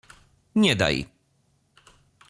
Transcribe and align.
Nie 0.55 0.75
daj. 0.75 1.05